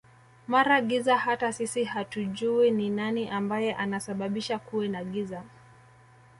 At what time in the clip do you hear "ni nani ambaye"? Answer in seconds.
2.71-3.73